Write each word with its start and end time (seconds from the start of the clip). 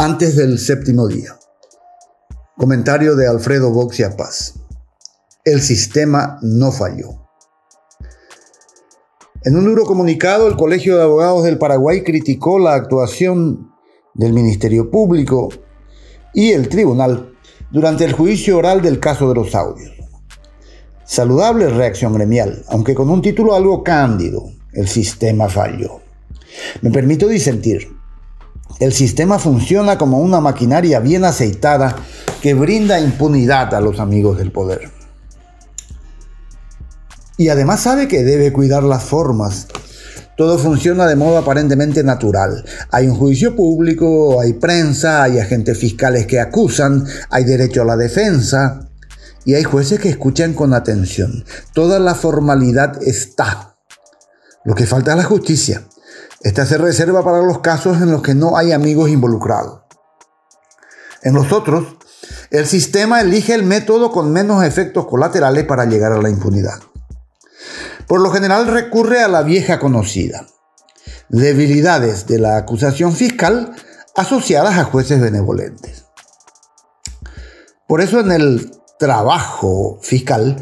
Antes 0.00 0.36
del 0.36 0.60
séptimo 0.60 1.08
día. 1.08 1.36
Comentario 2.56 3.16
de 3.16 3.26
Alfredo 3.26 3.72
Boxia 3.72 4.16
Paz. 4.16 4.54
El 5.44 5.60
sistema 5.60 6.38
no 6.40 6.70
falló. 6.70 7.26
En 9.42 9.56
un 9.56 9.64
duro 9.64 9.82
comunicado, 9.82 10.46
el 10.46 10.54
Colegio 10.54 10.96
de 10.96 11.02
Abogados 11.02 11.42
del 11.42 11.58
Paraguay 11.58 12.04
criticó 12.04 12.60
la 12.60 12.74
actuación 12.74 13.72
del 14.14 14.32
Ministerio 14.32 14.88
Público 14.88 15.48
y 16.32 16.52
el 16.52 16.68
Tribunal 16.68 17.32
durante 17.72 18.04
el 18.04 18.12
juicio 18.12 18.58
oral 18.58 18.80
del 18.80 19.00
caso 19.00 19.28
de 19.28 19.34
los 19.34 19.52
audios. 19.56 19.90
Saludable 21.04 21.70
reacción 21.70 22.12
gremial, 22.12 22.64
aunque 22.68 22.94
con 22.94 23.10
un 23.10 23.20
título 23.20 23.56
algo 23.56 23.82
cándido, 23.82 24.44
el 24.74 24.86
sistema 24.86 25.48
falló. 25.48 26.02
Me 26.82 26.90
permito 26.92 27.26
disentir. 27.26 27.97
El 28.80 28.92
sistema 28.92 29.38
funciona 29.38 29.98
como 29.98 30.20
una 30.20 30.40
maquinaria 30.40 31.00
bien 31.00 31.24
aceitada 31.24 31.96
que 32.40 32.54
brinda 32.54 33.00
impunidad 33.00 33.74
a 33.74 33.80
los 33.80 33.98
amigos 33.98 34.38
del 34.38 34.52
poder. 34.52 34.90
Y 37.36 37.48
además 37.48 37.80
sabe 37.80 38.08
que 38.08 38.24
debe 38.24 38.52
cuidar 38.52 38.82
las 38.82 39.04
formas. 39.04 39.68
Todo 40.36 40.58
funciona 40.58 41.06
de 41.06 41.16
modo 41.16 41.38
aparentemente 41.38 42.04
natural. 42.04 42.64
Hay 42.90 43.08
un 43.08 43.16
juicio 43.16 43.56
público, 43.56 44.40
hay 44.40 44.52
prensa, 44.52 45.24
hay 45.24 45.40
agentes 45.40 45.76
fiscales 45.76 46.26
que 46.26 46.38
acusan, 46.38 47.04
hay 47.30 47.44
derecho 47.44 47.82
a 47.82 47.84
la 47.84 47.96
defensa 47.96 48.88
y 49.44 49.54
hay 49.54 49.64
jueces 49.64 49.98
que 49.98 50.08
escuchan 50.08 50.54
con 50.54 50.74
atención. 50.74 51.44
Toda 51.72 51.98
la 51.98 52.14
formalidad 52.14 53.02
está. 53.02 53.76
Lo 54.64 54.74
que 54.74 54.86
falta 54.86 55.12
es 55.12 55.16
la 55.16 55.24
justicia. 55.24 55.82
Esta 56.40 56.66
se 56.66 56.78
reserva 56.78 57.24
para 57.24 57.42
los 57.42 57.58
casos 57.60 58.00
en 58.00 58.12
los 58.12 58.22
que 58.22 58.34
no 58.34 58.56
hay 58.56 58.72
amigos 58.72 59.10
involucrados. 59.10 59.80
En 61.22 61.34
los 61.34 61.52
otros, 61.52 61.96
el 62.50 62.66
sistema 62.66 63.20
elige 63.20 63.54
el 63.54 63.64
método 63.64 64.12
con 64.12 64.32
menos 64.32 64.64
efectos 64.64 65.06
colaterales 65.06 65.64
para 65.64 65.84
llegar 65.84 66.12
a 66.12 66.22
la 66.22 66.30
impunidad. 66.30 66.78
Por 68.06 68.20
lo 68.20 68.30
general 68.30 68.66
recurre 68.68 69.22
a 69.22 69.28
la 69.28 69.42
vieja 69.42 69.78
conocida, 69.80 70.46
debilidades 71.28 72.26
de 72.26 72.38
la 72.38 72.56
acusación 72.56 73.12
fiscal 73.12 73.74
asociadas 74.14 74.78
a 74.78 74.84
jueces 74.84 75.20
benevolentes. 75.20 76.04
Por 77.86 78.00
eso 78.00 78.20
en 78.20 78.32
el 78.32 78.70
trabajo 78.98 79.98
fiscal 80.02 80.56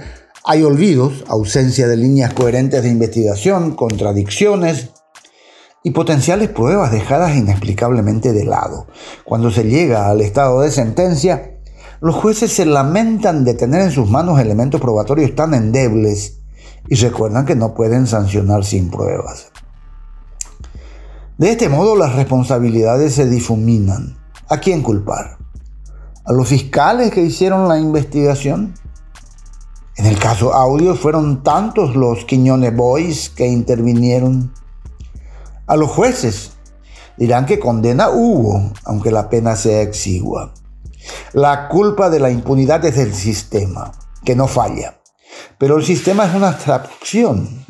hay 0.44 0.62
olvidos, 0.62 1.24
ausencia 1.28 1.86
de 1.86 1.96
líneas 1.96 2.32
coherentes 2.32 2.82
de 2.82 2.88
investigación, 2.88 3.74
contradicciones, 3.74 4.90
y 5.86 5.92
potenciales 5.92 6.48
pruebas 6.48 6.90
dejadas 6.90 7.36
inexplicablemente 7.36 8.32
de 8.32 8.44
lado. 8.44 8.88
Cuando 9.22 9.52
se 9.52 9.62
llega 9.62 10.10
al 10.10 10.20
estado 10.20 10.62
de 10.62 10.72
sentencia, 10.72 11.60
los 12.00 12.16
jueces 12.16 12.52
se 12.52 12.66
lamentan 12.66 13.44
de 13.44 13.54
tener 13.54 13.82
en 13.82 13.92
sus 13.92 14.10
manos 14.10 14.40
elementos 14.40 14.80
probatorios 14.80 15.36
tan 15.36 15.54
endebles 15.54 16.40
y 16.88 16.96
recuerdan 16.96 17.46
que 17.46 17.54
no 17.54 17.72
pueden 17.72 18.08
sancionar 18.08 18.64
sin 18.64 18.90
pruebas. 18.90 19.52
De 21.38 21.52
este 21.52 21.68
modo 21.68 21.94
las 21.94 22.16
responsabilidades 22.16 23.14
se 23.14 23.30
difuminan. 23.30 24.18
¿A 24.48 24.58
quién 24.58 24.82
culpar? 24.82 25.38
¿A 26.24 26.32
los 26.32 26.48
fiscales 26.48 27.12
que 27.12 27.22
hicieron 27.22 27.68
la 27.68 27.78
investigación? 27.78 28.74
En 29.94 30.06
el 30.06 30.18
caso 30.18 30.52
audio 30.52 30.96
fueron 30.96 31.44
tantos 31.44 31.94
los 31.94 32.24
Quiñones 32.24 32.74
Boys 32.74 33.30
que 33.30 33.46
intervinieron 33.46 34.50
a 35.66 35.76
los 35.76 35.90
jueces. 35.90 36.52
Dirán 37.16 37.46
que 37.46 37.58
condena 37.58 38.10
hubo, 38.10 38.72
aunque 38.84 39.10
la 39.10 39.28
pena 39.28 39.56
sea 39.56 39.80
exigua. 39.80 40.52
La 41.32 41.68
culpa 41.68 42.10
de 42.10 42.20
la 42.20 42.30
impunidad 42.30 42.84
es 42.84 42.96
del 42.96 43.14
sistema, 43.14 43.92
que 44.24 44.36
no 44.36 44.48
falla. 44.48 45.00
Pero 45.58 45.76
el 45.76 45.84
sistema 45.84 46.26
es 46.26 46.34
una 46.34 46.48
abstracción, 46.48 47.64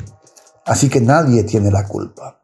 así 0.65 0.89
que 0.89 1.01
nadie 1.01 1.43
tiene 1.43 1.71
la 1.71 1.87
culpa. 1.87 2.39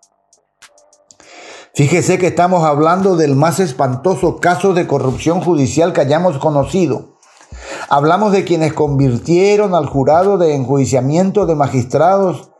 Fíjese 1.75 2.19
que 2.19 2.27
estamos 2.27 2.63
hablando 2.63 3.15
del 3.15 3.35
más 3.35 3.59
espantoso 3.59 4.39
caso 4.39 4.73
de 4.73 4.85
corrupción 4.85 5.41
judicial 5.41 5.91
que 5.91 6.01
hayamos 6.01 6.37
conocido. 6.37 7.17
Hablamos 7.89 8.31
de 8.31 8.43
quienes 8.43 8.73
convirtieron 8.73 9.73
al 9.73 9.87
jurado 9.87 10.37
de 10.37 10.53
enjuiciamiento 10.53 11.45
de 11.45 11.55
magistrados 11.55 12.51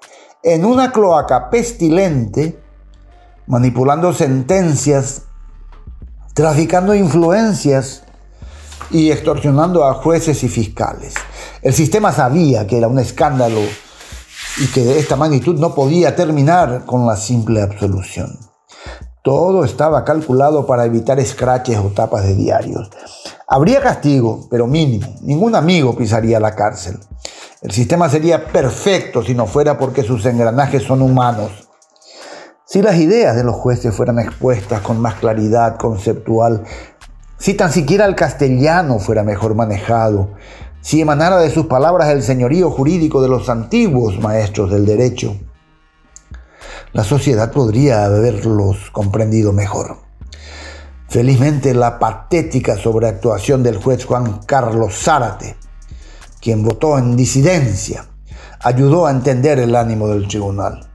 en 0.42 0.66
una 0.66 0.92
cloaca 0.92 1.50
pestilente 1.50 2.63
manipulando 3.48 4.14
sentencias, 4.14 5.24
traficando 6.34 6.96
influencias 6.96 8.04
y 8.92 9.12
extorsionando 9.12 9.86
a 9.86 9.96
jueces 9.96 10.44
y 10.44 10.50
fiscales. 10.50 11.14
El 11.62 11.74
sistema 11.74 12.12
sabía 12.12 12.68
que 12.68 12.78
era 12.78 12.88
un 12.88 13.00
escándalo 13.00 13.60
y 14.60 14.68
que 14.68 14.84
de 14.84 15.00
esta 15.00 15.16
magnitud 15.16 15.60
no 15.60 15.74
podía 15.74 16.16
terminar 16.16 16.86
con 16.86 17.06
la 17.06 17.16
simple 17.16 17.62
absolución. 17.62 18.38
Todo 19.24 19.64
estaba 19.64 20.04
calculado 20.04 20.66
para 20.66 20.86
evitar 20.86 21.20
escraches 21.20 21.78
o 21.78 21.92
tapas 21.92 22.24
de 22.26 22.36
diarios. 22.36 22.90
Habría 23.48 23.82
castigo, 23.82 24.48
pero 24.52 24.68
mínimo. 24.68 25.16
Ningún 25.22 25.56
amigo 25.56 25.96
pisaría 25.96 26.40
la 26.42 26.56
cárcel. 26.56 27.00
El 27.62 27.72
sistema 27.72 28.10
sería 28.10 28.46
perfecto 28.46 29.24
si 29.24 29.34
no 29.34 29.48
fuera 29.48 29.78
porque 29.78 30.04
sus 30.04 30.26
engranajes 30.26 30.84
son 30.84 31.02
humanos 31.02 31.63
si 32.74 32.82
las 32.82 32.96
ideas 32.96 33.36
de 33.36 33.44
los 33.44 33.56
jueces 33.56 33.94
fueran 33.94 34.18
expuestas 34.18 34.82
con 34.82 35.00
más 35.00 35.14
claridad 35.20 35.78
conceptual, 35.78 36.64
si 37.38 37.54
tan 37.54 37.72
siquiera 37.72 38.08
el 38.08 38.16
castellano 38.16 38.98
fuera 38.98 39.22
mejor 39.22 39.54
manejado, 39.54 40.32
si 40.82 41.00
emanara 41.00 41.38
de 41.38 41.52
sus 41.52 41.68
palabras 41.68 42.10
el 42.10 42.24
señorío 42.24 42.72
jurídico 42.72 43.22
de 43.22 43.30
los 43.30 43.48
antiguos 43.48 44.20
maestros 44.20 44.72
del 44.72 44.88
derecho, 44.88 45.38
la 46.94 47.04
sociedad 47.04 47.52
podría 47.52 48.06
haberlos 48.06 48.90
comprendido 48.90 49.54
mejor. 49.54 49.98
Felizmente 51.10 51.76
la 51.76 52.00
patética 52.00 52.76
sobreactuación 52.76 53.62
del 53.62 53.78
juez 53.78 54.04
Juan 54.04 54.40
Carlos 54.48 54.96
Zárate, 54.96 55.58
quien 56.42 56.64
votó 56.64 56.98
en 56.98 57.16
disidencia, 57.16 58.08
ayudó 58.62 59.06
a 59.06 59.12
entender 59.12 59.60
el 59.60 59.76
ánimo 59.76 60.08
del 60.08 60.28
tribunal 60.28 60.90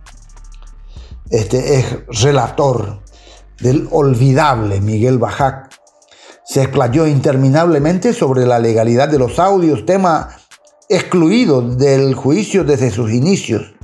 este 1.30 1.78
es 1.78 1.86
relator 2.22 3.02
del 3.60 3.88
olvidable 3.90 4.80
Miguel 4.80 5.18
Bajac, 5.18 5.68
se 6.44 6.62
explayó 6.62 7.06
interminablemente 7.06 8.14
sobre 8.14 8.46
la 8.46 8.58
legalidad 8.58 9.08
de 9.08 9.18
los 9.18 9.38
audios, 9.38 9.84
tema 9.84 10.30
excluido 10.88 11.60
del 11.60 12.14
juicio 12.14 12.64
desde 12.64 12.90
sus 12.90 13.10
inicios, 13.12 13.74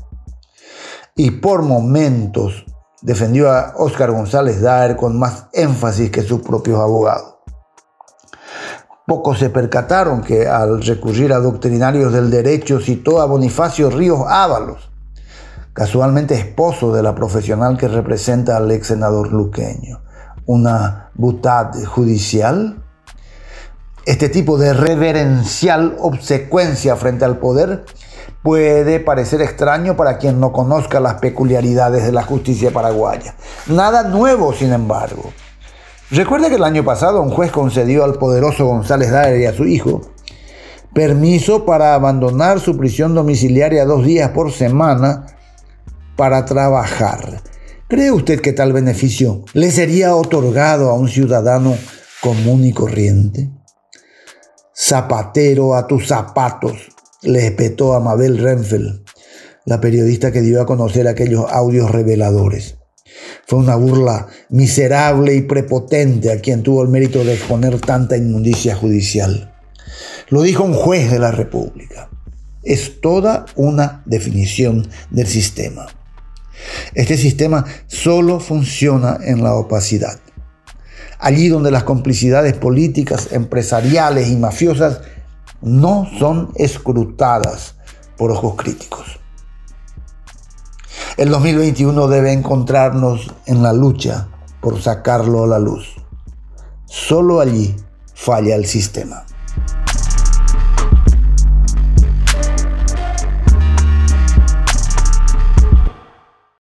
y 1.15 1.31
por 1.31 1.63
momentos 1.63 2.65
defendió 3.03 3.51
a 3.51 3.75
Óscar 3.77 4.13
González 4.13 4.63
Daer 4.63 4.97
con 4.97 5.19
más 5.19 5.49
énfasis 5.53 6.11
que 6.11 6.23
sus 6.23 6.41
propios 6.41 6.81
abogados. 6.81 7.35
Pocos 9.07 9.39
se 9.39 9.51
percataron 9.51 10.23
que 10.23 10.49
al 10.49 10.83
recurrir 10.83 11.35
a 11.35 11.39
doctrinarios 11.39 12.15
del 12.15 12.31
derecho 12.31 12.81
citó 12.81 13.21
a 13.21 13.27
Bonifacio 13.27 13.91
Ríos 13.91 14.21
Ábalos, 14.27 14.94
casualmente 15.75 16.35
esposo 16.35 16.95
de 16.95 17.03
la 17.03 17.15
profesional 17.15 17.77
que 17.77 17.89
representa 17.89 18.57
al 18.57 18.71
ex 18.71 18.87
senador 18.87 19.33
luqueño. 19.33 20.01
Una 20.47 21.11
butad 21.15 21.73
judicial. 21.85 22.83
Este 24.07 24.29
tipo 24.29 24.57
de 24.57 24.73
reverencial 24.73 25.97
obsecuencia 25.99 26.95
frente 26.97 27.25
al 27.25 27.39
poder 27.39 27.85
puede 28.43 29.01
parecer 29.01 29.43
extraño 29.43 29.97
para 29.97 30.19
quien 30.19 30.39
no 30.39 30.53
conozca 30.53 31.01
las 31.01 31.15
peculiaridades 31.15 32.05
de 32.05 32.13
la 32.13 32.23
justicia 32.23 32.71
paraguaya. 32.71 33.35
Nada 33.67 34.05
nuevo, 34.05 34.53
sin 34.53 34.73
embargo. 34.73 35.33
Recuerde 36.11 36.51
que 36.51 36.57
el 36.57 36.65
año 36.65 36.85
pasado 36.85 37.21
un 37.23 37.31
juez 37.31 37.51
concedió 37.51 38.05
al 38.05 38.15
poderoso 38.15 38.67
González 38.67 39.11
Daer 39.11 39.41
y 39.41 39.47
a 39.47 39.55
su 39.55 39.65
hijo 39.65 40.03
permiso 40.93 41.65
para 41.65 41.95
abandonar 41.95 42.61
su 42.61 42.77
prisión 42.77 43.15
domiciliaria 43.17 43.85
dos 43.85 44.05
días 44.05 44.31
por 44.31 44.53
semana 44.53 45.27
para 46.17 46.45
trabajar. 46.45 47.43
¿Cree 47.89 48.11
usted 48.11 48.41
que 48.41 48.53
tal 48.53 48.73
beneficio 48.73 49.45
le 49.53 49.71
sería 49.71 50.17
otorgado 50.17 50.91
a 50.91 50.95
un 50.95 51.09
ciudadano 51.09 51.77
común 52.21 52.65
y 52.65 52.73
corriente? 52.73 53.51
Zapatero 54.75 55.75
a 55.75 55.87
tus 55.87 56.09
zapatos, 56.09 56.89
le 57.23 57.47
espetó 57.47 57.95
a 57.95 58.01
Mabel 58.01 58.39
Renfeld, 58.39 59.05
la 59.67 59.81
periodista 59.81 60.33
que 60.33 60.41
dio 60.41 60.61
a 60.61 60.67
conocer 60.67 61.07
aquellos 61.07 61.47
audios 61.51 61.91
reveladores. 61.91 62.79
Fue 63.47 63.59
una 63.59 63.77
burla 63.77 64.27
miserable 64.49 65.35
y 65.35 65.43
prepotente 65.43 66.33
a 66.33 66.41
quien 66.41 66.63
tuvo 66.63 66.83
el 66.83 66.89
mérito 66.89 67.25
de 67.25 67.35
exponer 67.35 67.81
tanta 67.81 68.17
inmundicia 68.17 68.75
judicial. 68.75 69.55
Lo 70.29 70.43
dijo 70.43 70.65
un 70.65 70.75
juez 70.75 71.11
de 71.11 71.19
la 71.19 71.31
República. 71.31 72.09
Es 72.63 73.01
toda 73.01 73.45
una 73.57 74.03
definición 74.07 74.89
del 75.11 75.27
sistema. 75.27 75.87
Este 76.95 77.17
sistema 77.17 77.65
solo 77.87 78.41
funciona 78.41 79.19
en 79.23 79.43
la 79.43 79.55
opacidad. 79.55 80.21
allí 81.19 81.49
donde 81.49 81.71
las 81.71 81.85
complicidades 81.85 82.55
políticas, 82.55 83.33
empresariales 83.33 84.29
y 84.29 84.37
mafiosas 84.37 85.01
no 85.63 86.07
son 86.19 86.53
escrutadas 86.57 87.77
por 88.19 88.31
ojos 88.31 88.57
críticos. 88.57 89.21
El 91.17 91.31
2021 91.31 92.09
debe 92.09 92.33
encontrarnos 92.33 93.33
en 93.47 93.63
la 93.63 93.73
lucha 93.73 94.29
por 94.61 94.83
sacarlo 94.83 95.45
a 95.45 95.47
la 95.47 95.59
luz. 95.59 95.95
Solo 96.87 97.41
allí 97.41 97.75
falla 98.15 98.55
el 98.57 98.67
sistema. 98.67 99.25